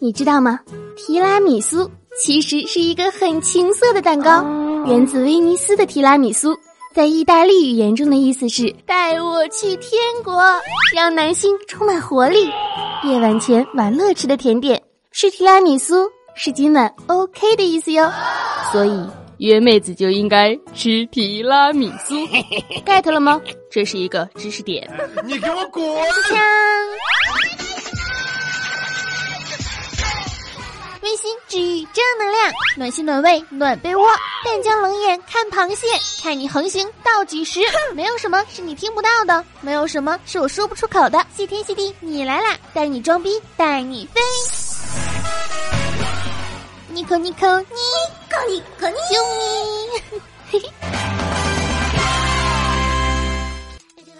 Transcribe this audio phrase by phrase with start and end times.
[0.00, 0.60] 你知道吗？
[0.96, 1.90] 提拉米苏
[2.22, 4.44] 其实是一个很青涩的蛋糕，
[4.86, 6.56] 源自威尼斯的提拉米苏，
[6.94, 10.42] 在意大利语言中的意思是“带我去天国”，
[10.94, 12.48] 让男性充满活力。
[13.04, 14.80] 夜晚前玩乐吃的甜点，
[15.12, 15.94] 是提拉米苏
[16.34, 18.10] 是今晚 OK 的意思哟。
[18.72, 19.06] 所以
[19.38, 22.14] 约妹子就应该吃提拉米苏，
[22.84, 23.40] get 了吗？
[23.70, 24.88] 这是一个知识点。
[25.24, 25.84] 你给我滚！
[31.00, 34.04] 温馨治愈正能量，暖心暖胃暖被窝。
[34.44, 35.86] 但将冷眼看螃蟹，
[36.22, 37.60] 看你横行到几时。
[37.94, 41.24] 没有什么是你听不到的，没有什么是我说不出口的。
[41.36, 42.56] 谢天谢地，你来啦！
[42.74, 44.20] 带你装逼，带你飞。
[46.88, 47.66] 尼可尼可尼
[48.28, 50.62] 可尼可尼，救命！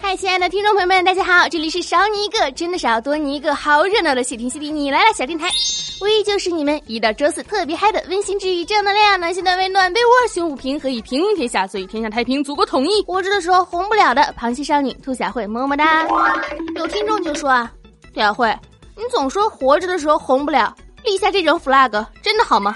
[0.01, 5.49] 嗨，亲爱的听众朋友们，大家好，这里是少你一个真的少，多你一个好热闹的谢天谢地你来了小电台。
[6.01, 16.07] 我依旧是你们一到周四特别嗨的温馨治愈正能量暖心暖胃暖被窝胸无平和以平天下所以天下太平祖国统一活着的时候红不了的螃蟹少女兔小慧么么哒。
[16.75, 17.69] 有听众就说啊，
[18.13, 18.47] 兔小慧，
[18.95, 22.73] 你总说活着的时候红不了，立下这种 flag 真的好吗？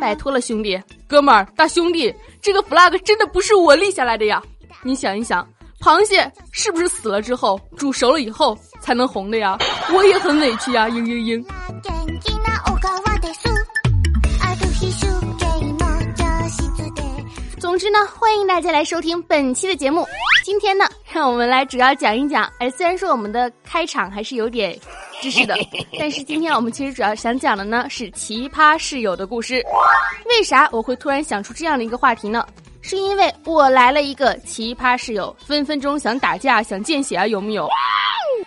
[0.00, 2.12] 拜托了兄弟，哥们儿大兄弟，
[2.42, 4.42] 这个 flag 真的不是我立下来的呀！
[4.82, 5.48] 你想一想，
[5.80, 9.56] 螃蟹是不是死了之后煮熟了以后才能红的呀？
[9.94, 12.07] 我也很委屈呀，嘤嘤嘤。
[17.78, 20.04] 总之呢，欢迎大家来收听本期的节目。
[20.42, 22.52] 今天呢，让我们来主要讲一讲。
[22.58, 24.76] 哎，虽然说我们的开场还是有点
[25.20, 25.54] 知识的，
[25.96, 29.62] 但是今天我们其实主要想讲的呢是奇葩室友的故事。
[30.28, 32.44] 为啥我会突然想出这样的一个话题呢？
[32.82, 37.68] 是因为我来了一个奇葩室友，分分钟想打架、想见血啊，有没有？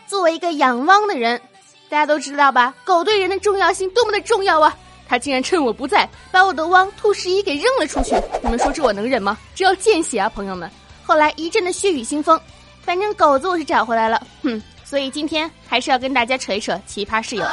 [0.08, 1.40] 作为一个养汪的人，
[1.88, 2.74] 大家都知道吧？
[2.84, 4.76] 狗对人的重要性多么的重要啊！
[5.12, 8.16] 他竟然趁我不在，把我的汪兔十一给扔了出去。
[8.42, 9.38] 你们说这我能忍吗？
[9.54, 10.72] 这要见血啊，朋友们！
[11.04, 12.40] 后来一阵的血雨腥风，
[12.82, 14.64] 反正狗子我是找回来了，哼！
[14.86, 17.44] 所以今天还是要跟大家扯一扯奇葩室友。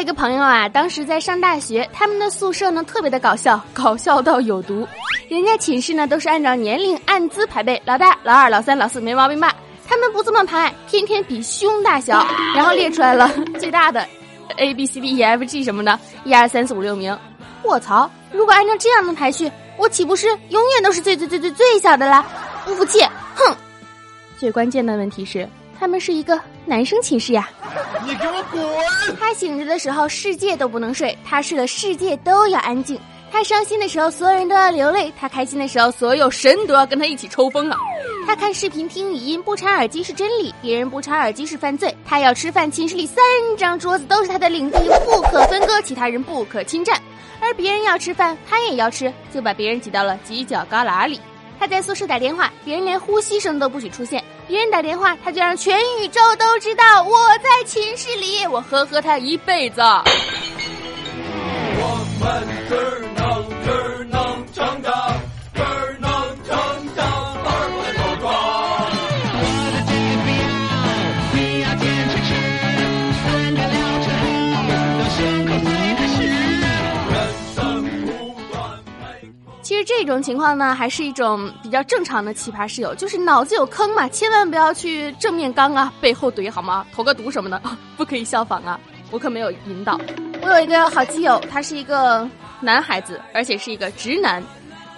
[0.00, 4.86] 一个朋友啊，当时在上大学，他们的宿舍呢特别的搞笑，搞笑到有毒。
[5.28, 9.54] 人家寝室呢都是按照年龄按资排辈，老大、老二、老三、老四没毛病吧？
[9.86, 14.06] 他们不这么排，天天比胸大小，然后列出来了 最大的
[14.56, 17.16] A B C D E F G 什么的，一二三四五六名。
[17.64, 18.10] 卧槽！
[18.32, 22.24] 如果按照这样的排序，我岂不是永远都是最最最最最小的啦？
[22.64, 23.00] 不服气！
[23.34, 23.54] 哼！
[24.38, 25.46] 最关键的问题是，
[25.80, 27.48] 他们是一个男生寝室呀。
[28.04, 29.16] 你给我滚！
[29.18, 33.00] 他醒着的时候，世界都不能睡；他睡了，世界都要安静。
[33.32, 37.78] 他伤心的时候，所有人都要流泪；他开心的时候，所有神都要跟他一起抽风啊！
[38.26, 41.94] 他看视频、听语音，不插耳机是真理；别人不插耳机是犯罪。
[42.04, 43.24] 他要吃饭，寝室里三
[43.56, 47.00] 张桌子都是他的领地，不可分割，其他人不可侵占。
[47.40, 51.18] 而别人要吃饭，他也要吃，就把别人挤到了犄角旮旯里。
[51.58, 54.22] 他在宿舍打电话，别人连呼吸声都不许出现。
[54.50, 59.80] 别人打电话，他就让全宇宙都知道我在寝室里，我呵呵他一辈子。
[61.78, 62.44] 我们
[80.00, 86.86] 这种情况呢，还是一种比较正常的奇葩室友，就是脑子有坑嘛，千万不要去正面刚啊，背后怼好吗？
[86.90, 87.60] 投个毒什么的，
[87.98, 88.80] 不可以效仿啊！
[89.10, 90.00] 我可没有引导。
[90.42, 92.26] 我有一个好基友，他是一个
[92.60, 94.42] 男孩子，而且是一个直男。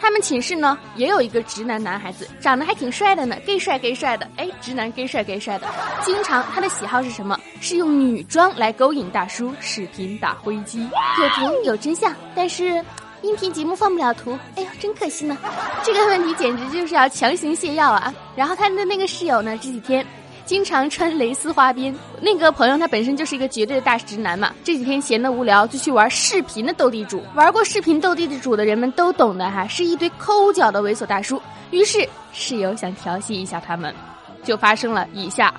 [0.00, 4.28] 他们寝室呢也有一个直男男孩子，长得还挺帅的呢，gay 帅 gay 帅的。
[4.36, 5.66] 哎，直男 gay 帅 gay 帅的。
[6.02, 7.36] 经常他的喜好是什么？
[7.60, 10.88] 是用女装来勾引大叔，视频打灰机。
[11.20, 12.80] 有图有真相，但是。
[13.22, 15.38] 音频节目放不了图，哎呦，真可惜呢！
[15.84, 18.12] 这个问题简直就是要强行泻药啊！
[18.34, 20.04] 然后他的那个室友呢，这几天
[20.44, 21.94] 经常穿蕾丝花边。
[22.20, 27.22] 那个朋友他本身就是一个绝对的大直男嘛，这几天闲得无聊就去玩视频的斗地主。
[27.36, 31.40] 玩过视频斗地主的人们都懂的哈，是一堆抠脚的猥琐大叔。
[31.70, 33.94] 于是室友想调戏一下他们，
[34.42, 35.54] 就发生了以下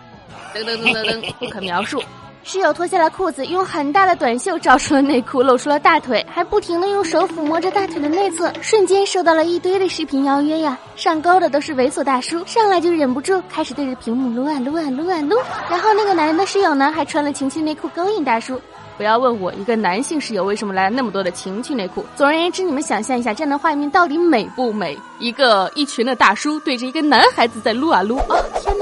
[0.53, 2.03] 噔噔噔噔噔不可描述。
[2.43, 10.77] 室友脱下了裤子，用很大的短袖罩住了内裤，露出了大腿，还不停的用手抚摸着大腿的内侧，瞬间收到了一堆的视频邀约呀！
[10.97, 15.37] 上钩的都是猥琐大叔，上来就忍不住开始对着屏幕撸啊撸啊撸啊撸。
[15.69, 18.59] 然后那个男人的室友呢，还穿了情趣内裤勾引大叔。
[18.95, 22.05] 不要问我一个男性室友为什么来了那么多的情趣内裤。
[22.15, 24.95] 总而言之，你们想象一下这样的画面到底美不美？
[25.17, 28.72] 一个一群的大叔对着一个男孩子在撸啊撸，哦天，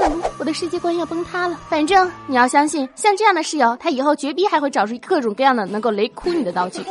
[0.42, 1.56] 我的世界观要崩塌了。
[1.68, 6.82] 反正你要相信，像这样的室友，他以后绝逼还会找出各种各样的能够雷哭你的道具。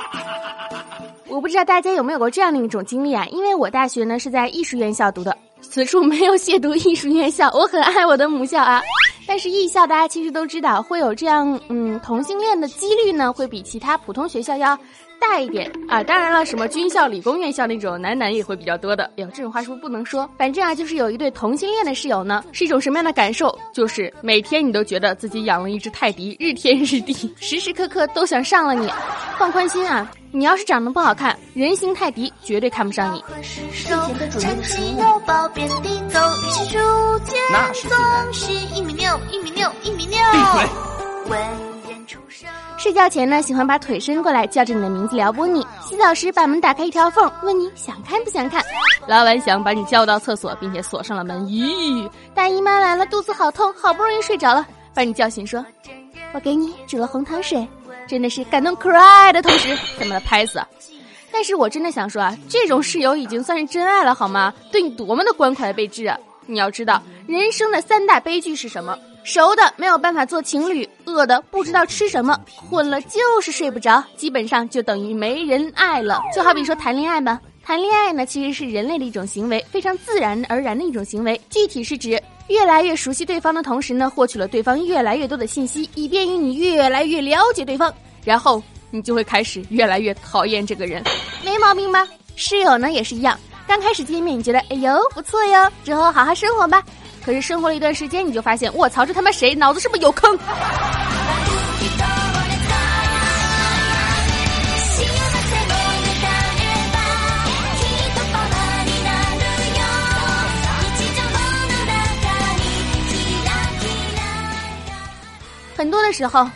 [1.26, 3.24] 我不知道大家有没有过这样的一种经历啊？
[3.30, 8.82] 因为我大学呢是在艺术院校读的，此处没有亵渎艺术院校，我很爱我的母校啊。
[9.26, 14.78] 但是艺校大家其实都知道会有这样，嗯，同性恋的几率呢会比其他普通学校要
[15.20, 16.02] 大一点啊。
[16.02, 19.04] 当然了，什么军校、理工院校那种男男也会比较多的。
[19.04, 20.28] 哎呦，这种话是不是不能说？
[20.36, 23.56] 反正啊，就是有一对同性恋的室友呢，是一种什么样的感受？
[23.72, 28.90] 就是每天你都觉得自己养了一只泰迪，日天日地，时时刻刻都想上了你。
[29.38, 33.22] 放宽心啊，你要是长得不好看，人形泰迪绝对看不上你。
[37.52, 37.72] 那
[38.32, 39.66] 是一米六，一米六。
[42.80, 48.62] 睡觉前呢，喜欢把腿伸过来，叫着你的名字撩拨你；洗澡时把门打开一条缝，问你想看不想看；
[49.06, 51.44] 拉完翔把你叫到厕所，并且锁上了门。
[51.44, 55.62] 咦，大姨妈来了，肚子好痛，好不容易睡着了，把你叫醒，说
[56.32, 57.68] ：“我给你煮了红糖水。”
[58.08, 60.58] 真的是感动 cry 的同时，想把他拍死。
[61.30, 64.54] 但是我真的想说啊，这种室友已经算是真爱了，好吗？
[64.72, 66.18] 对你多么的关怀备至啊！
[66.46, 68.98] 你要知道，人生的三大悲剧是什么？
[69.22, 72.38] 熟的没有办法做情侣，饿的不知道吃什么，
[72.68, 76.20] 困了就是睡不着，基本上就等于没人爱了。
[76.34, 81.40] 就好比说谈恋爱吧，谈恋爱呢其实是人类的一种行为，非常自然而然的一种行为。
[81.50, 87.92] 具体是指越来越熟悉对方的同时呢，获取了对方越来越多的信息，以便于你越来越了解对方，
[88.24, 91.04] 然后你就会开始越来越讨厌这个人，
[91.44, 92.08] 没毛病吧？
[92.36, 93.38] 室友呢也是一样。
[93.68, 96.82] 刚开始见面，你觉得哎呦不错哟，之后好好生活吧。
[97.24, 100.38] 可是生活了一段时间，你就发现我操，这他妈谁脑子是不是有坑？
[115.76, 116.46] 很多的时候，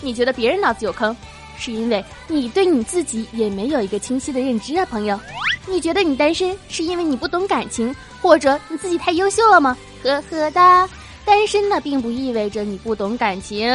[0.00, 1.14] 你觉得别人脑子有坑，
[1.58, 5.20] 是因为你对你自己也没有一个清晰的认知啊，朋友。
[5.66, 9.76] 你觉得你单身是因为你不懂感情，或者你自己太优秀了吗？
[10.02, 10.88] 呵呵哒，
[11.24, 13.68] 单身呢并不意味着你不懂感情，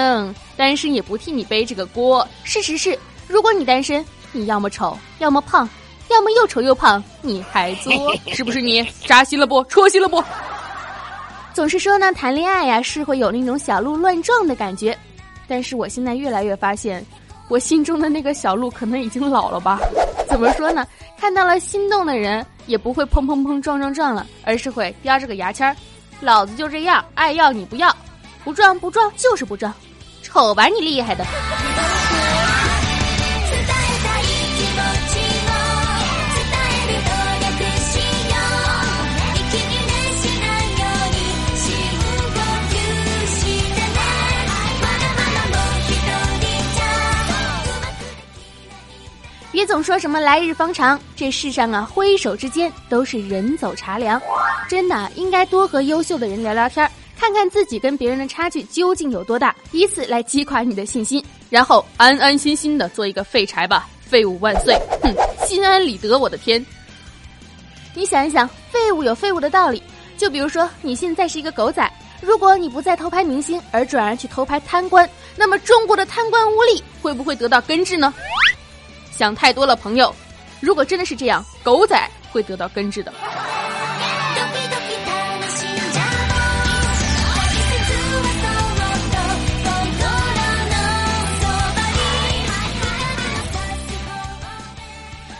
[0.57, 2.27] 单身也不替你背这个锅。
[2.43, 5.69] 事实是，如果你单身，你要么丑，要么胖，
[6.09, 7.93] 要么又丑又胖，你还作，
[8.31, 9.63] 是不是你扎心了不？
[9.65, 10.23] 戳心了不？
[11.53, 14.97] 总是说呢，谈恋爱呀是会有那种小鹿乱撞的感觉，
[15.47, 17.05] 但是我现在越来越发现，
[17.47, 19.79] 我心中的那个小鹿可能已经老了吧。
[20.27, 20.85] 怎么说呢？
[21.17, 25.75] 看到了心动的人，也不会砰砰砰撞撞撞了，而是会叼着个牙签儿，
[26.21, 27.95] 老子就这样，爱要你不要，
[28.43, 29.73] 不撞不撞就是不撞，
[30.23, 31.25] 瞅吧你厉害的。
[49.55, 54.21] 别总说什么来日方长，这世上啊，挥手之间都是人走茶凉。
[54.67, 64.77] 真的应该多和优秀的人聊聊天，看看自己跟别人的差距究竟有多大，以此来击垮你的信心，然后安安心心的做一个废柴吧，废物万岁！
[65.01, 65.15] 哼，
[65.47, 66.63] 心安理得，我的天！
[67.93, 69.81] 你想一想，废物有废物的道理，
[70.17, 78.13] 就比如说你现在是一个狗仔，如果你不再偷拍明星，而转而去偷拍贪官，那么中国的贪官污吏会不会得到根治呢？
[79.17, 80.13] 想太多了，朋友。
[80.59, 81.97] 如果真的是这样，狗仔
[82.31, 83.13] 会得到根治的。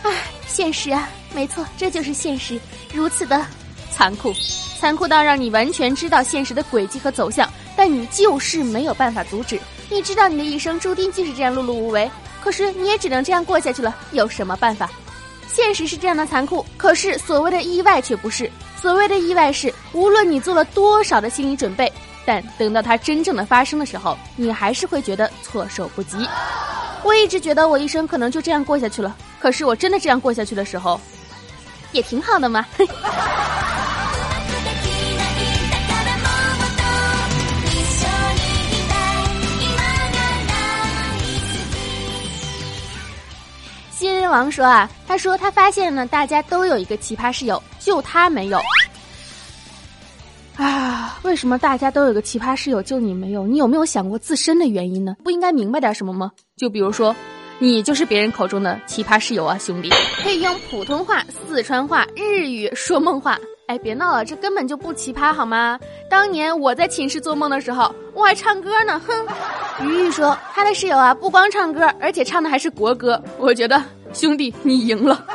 [0.03, 0.11] 唉，
[0.47, 2.59] 现实啊，没错，这就是现实，
[2.93, 3.45] 如此的
[3.91, 4.33] 残酷，
[4.79, 9.59] 残酷到让你完全知道现实的轨迹和走向，但你就是没有办法阻止。
[9.89, 12.09] 你知道你的一生注定就是这样碌碌无为。
[12.45, 14.87] 可是你也只能这样过下去了，有什么办法？
[15.47, 18.47] 现实是这样的残酷，可是所谓的意外却不是。
[18.79, 21.91] 所谓的意外是，无论你做了多少的心理准备，
[22.23, 26.17] 但等到它真正的发生的时候，你还是会觉得措手不及。
[27.01, 31.01] 我一直觉得我一生可能就这样过下去了，可是我真的这样过下去的时候，
[31.93, 32.63] 也挺好的嘛。
[44.29, 48.59] 王说啊，他说他发现呢，大家都有一个奇葩室友，就他没有。
[50.57, 53.45] 啊，为什么大家都有个奇葩室友，就你没有？
[53.45, 55.15] 你有没有想过自身的原因呢？
[55.23, 56.31] 不应该明白点什么吗？
[56.55, 57.13] 就比如说，
[57.59, 59.89] 你就是别人口中的奇葩室友啊，兄弟！
[60.23, 63.37] 可以用普通话、四川话、日语说梦话。
[63.67, 65.79] 哎，别闹了，这根本就不奇葩好吗？
[66.09, 69.01] 当年我在寝室做梦的时候，我还唱歌呢。
[69.07, 69.25] 哼，
[69.87, 73.21] 于玉说他的室友啊，不光唱歌，而且唱的还是国歌。
[73.39, 73.81] 我觉得
[74.13, 75.25] 兄弟你赢了。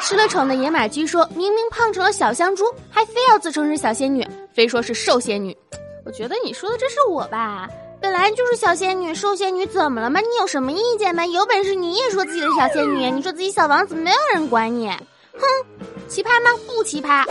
[0.00, 5.56] 失了宠的野马驹说明明胖成了小香猪，还非要自称是小仙女，非说是瘦仙女。
[6.04, 7.68] 我觉得你说的这是我吧？
[8.00, 10.20] 本来就是小仙女、瘦仙女，怎么了吗？
[10.20, 11.24] 你有什么意见吗？
[11.26, 14.88] 有本事你也说自己是小仙女，你说自己小王子，没有人管你。
[14.88, 15.77] 哼，
[16.08, 16.50] 奇葩吗？
[16.66, 17.24] 不奇葩。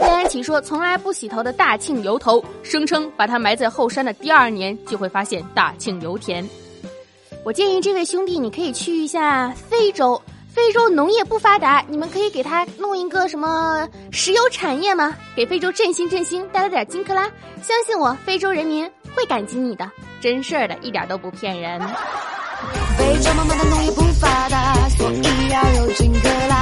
[0.00, 6.48] 叶安琪说，从来不洗头的大庆油头，声称把它埋在后山的第二年就会发现大庆油田。
[7.44, 10.20] 我建议这位兄弟，你可以去一下非洲。
[10.48, 15.14] 非洲农业不发达，你们可以给他弄一个什么石油产业吗？
[15.34, 17.30] 给非洲振兴振兴，带来点金克拉。
[17.62, 21.78] 相信我，非洲人民会感激你的，真事儿的，一点都不骗人。
[22.96, 26.55] 非洲妈妈的农业不发达，所以要有金克拉。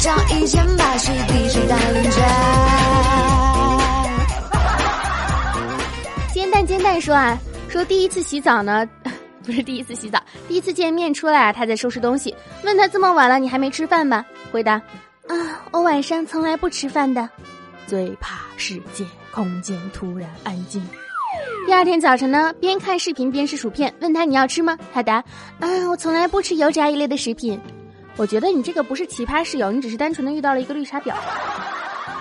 [0.00, 2.16] 小麻将一千八是地水大零价。
[6.66, 7.36] 煎蛋说啊，
[7.68, 8.88] 说第一次洗澡呢，
[9.44, 14.24] 不是第一次洗澡，第一次见面出来啊，他在收拾东西，问他这么晚了你还没吃饭吧？
[14.50, 14.74] 回答
[15.26, 15.34] 啊，
[15.72, 17.28] 我晚上从来不吃饭的。
[17.86, 20.82] 最怕世界空间突然安静。
[21.66, 24.78] 第二天早晨呢，边看视频边吃薯片，问他你要吃吗？
[24.94, 25.16] 他答
[25.58, 27.60] 啊，我从来不吃油炸一类的食品。
[28.20, 31.14] 我觉得你这个不是奇葩室友，你只是单纯的遇到了一个绿茶婊。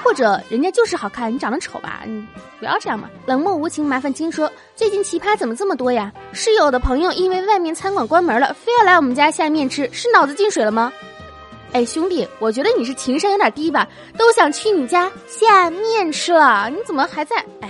[0.01, 2.03] 或者人家就是好看，你长得丑吧？
[2.05, 2.25] 你
[2.57, 3.09] 不要这样嘛！
[3.25, 6.09] 冷漠无情，麻烦听说最近奇葩怎么这么多呀？
[6.31, 10.89] 室友的朋友因为外面餐馆关门了，非要来我们家下面吃，是脑子进水了吗？
[11.73, 13.85] 哎，兄弟，我觉得你是情商有点低吧？
[14.17, 17.35] 都想去你家下面吃了，你怎么还在？
[17.59, 17.69] 哎，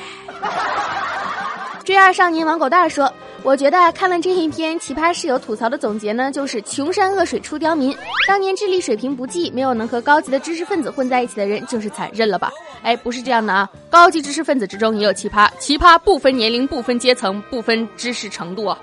[1.84, 3.09] 追二少年王狗蛋说。
[3.41, 7.98] 我觉得看了这一篇奇葩室友吐槽的总结呢，就是穷山恶水出刁民。
[8.27, 12.51] 当年智力水平不济，没有能和高级的知识分子混在一起的人，就是惨，认了吧？
[12.84, 18.77] 哎，不是这样的啊，高级知识分子之中也有奇葩，奇葩不分年龄、不分阶层、不分知识程度啊。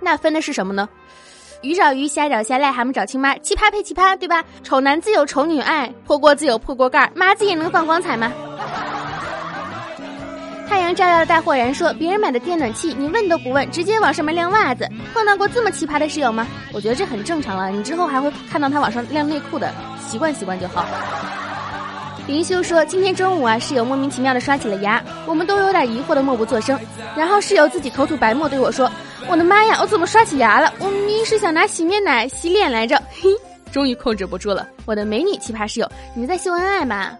[0.00, 0.88] 那分的是什么呢？
[1.62, 4.44] 鱼找鱼，虾找虾，癞蛤蟆找亲妈，奇葩配奇葩，对吧？
[4.62, 8.30] 丑男自有丑女爱，破锅自有破锅盖，妈子也能放光彩吗？
[10.68, 14.88] 太阳照耀的大货人说：“别人买的电暖气，你问都不问，直接往上面晾袜子。
[15.12, 16.46] 碰到过这么奇葩的室友吗？
[16.72, 17.70] 我觉得这很正常了。
[17.70, 19.72] 你之后还会看到他往上晾内裤的，
[20.06, 20.86] 习惯习惯就好。”
[22.26, 26.78] 林修说：“今天中午啊，室友莫名其妙的刷起了牙，我们都有点疑惑的默不作声。
[27.14, 28.90] 然后室友自己口吐白沫对我说
[29.28, 30.72] ：‘我的妈呀，我怎么刷起牙了？
[30.78, 33.28] 我明明是想拿洗面奶洗脸来着。’嘿，
[33.70, 37.10] 终于控制不住了，我的美女奇葩室友，你在秀恩爱吗？”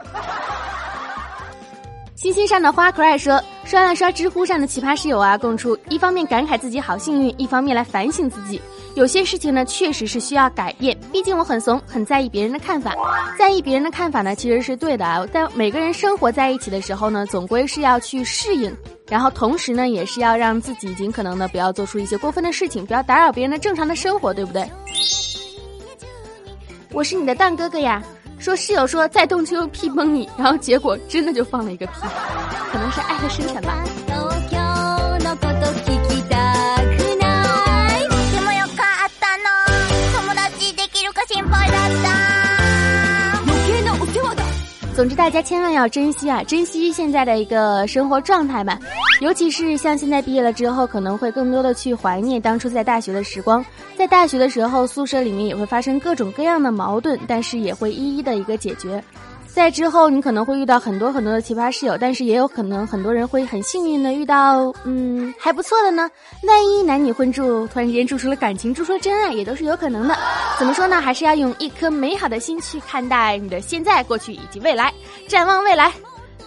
[2.14, 8.61] 星星上的花可爱说：“刷了刷知乎上的奇葩室友啊，供出一方面感慨自己好幸运，一方面来反省自己。
[8.94, 10.97] 有些事情呢，确实是需要改变。
[11.12, 12.94] 毕竟我很怂，很在意别人的看法。
[13.37, 15.26] 在意别人的看法呢，其实是对的啊。
[15.33, 18.75] 但每个人生活在一起的时候呢，总归是要去适应，
[19.09, 24.64] 然后同时呢，也是要让自己尽可能的不要做出一些过分的事情，不要打扰别人的正常的生活，对不对？
[26.92, 28.00] 我是你的蛋哥哥呀。”
[28.38, 31.93] 说室友说再动就屁崩你，然后结果真的就放了一个屁，
[32.73, 33.85] 可能是爱的深沉吧。
[44.95, 48.79] 总之，大家千万要珍惜啊，珍惜现在的一个生活状态吧。
[49.21, 53.65] 尤其是像现在毕业了之后，可能会更多的去怀念当初在大学的时光。
[53.97, 59.03] 在大学的时候，宿舍里面也会发生各种各样的矛盾，但是也会一一的一个解决。
[59.54, 66.11] 在之后，你可能会遇到很多很多的奇葩室友，但是也有可能很多人会很幸运的遇到，嗯，还不错的呢。
[66.42, 70.18] 万一男女混住，突然间住出了感情，住出了真爱，也都是有可能的。
[70.58, 71.00] 怎么说呢？
[71.00, 74.92] 还是要用一颗美好的心去看待你的现在、过去以及未来，
[75.28, 75.92] 展望未来。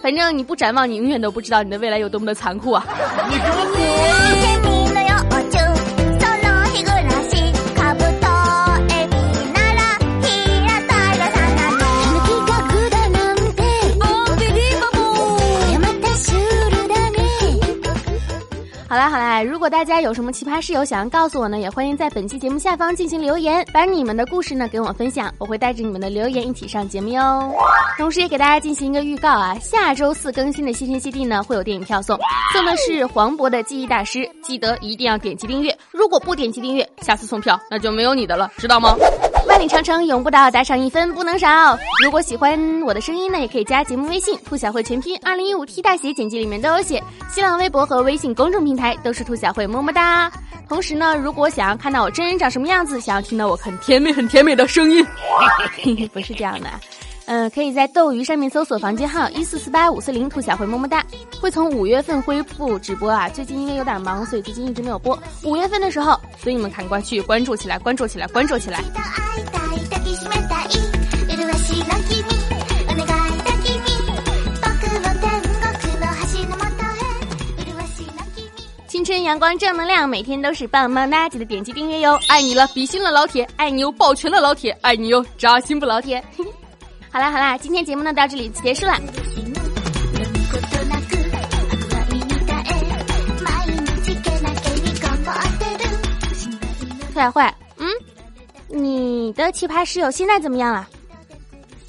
[0.02, 2.84] 反正你不展望，你永远都不知道你的未来有多么的残酷啊！
[3.30, 4.57] 你给我滚！
[18.98, 27.54] 好啦好啦，如果大家有什么奇葩室友想要告诉我呢，也欢迎在本期节目下方进行留言，把你们的故事呢跟我分享，我会带着你们的留言一起上节目哟。
[27.96, 32.18] 同时也给大家进行一个预告啊，下周四更新的新天新地呢会有电影票送，
[32.52, 38.96] 送的是黄渤的记忆大师，记得一定要点击订阅，如果不点击订阅，下次送票那就没有你的了，知道吗？
[39.58, 41.76] 万里长城永不倒，打赏一分不能少。
[42.04, 47.02] 如果喜欢我的声音呢，也可以加节目微信“兔小慧全拼二零一五 T 大写”，简介里面都有写。
[47.28, 50.30] 新浪微博和微信公众平台都是兔小慧，么么哒。
[50.68, 55.04] 同时呢，如果想要看到我真人长什么样子，想要听到我很甜美、很甜美的声音，
[56.14, 56.70] 不是这样的。
[57.30, 61.04] 嗯，可以在斗鱼上面搜索房间号一四四八五四零，兔小慧么么哒，
[61.42, 63.28] 会从五月份恢复直播啊。
[63.28, 65.16] 最近因为有点忙，所以最近一直没有播。
[65.44, 68.82] 五月份的时候，所以你们赶快去关注起来，关注起来，关注起来。
[78.88, 81.28] 青春阳光正能量，每天都是棒棒哒！
[81.28, 86.24] 记得点击订阅哟，爱你了，比心了，老铁，爱你哟，抱拳了，老铁，爱你哟，扎心不，老铁。
[87.18, 88.94] 好啦好啦，今天节目呢到这里结束了。
[97.00, 97.42] 兔小慧，
[97.78, 97.88] 嗯，
[98.68, 100.86] 你的奇葩室友现在怎么样了？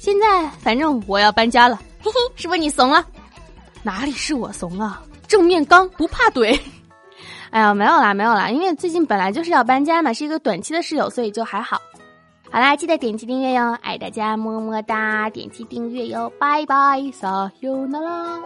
[0.00, 3.06] 现在反正我要搬家了，嘿嘿，是不是你怂了？
[3.84, 5.00] 哪里是我怂啊？
[5.28, 6.58] 正面刚不怕怼。
[7.50, 11.80] 哎呀，没有啦没有啦，因为最近本来就是要搬家嘛，是一个短期的室友，所以就还好。
[12.52, 15.30] 好啦，记得点击订阅哟，爱大家么么哒！
[15.30, 18.40] 点击订阅哟，拜拜，撒由那拉。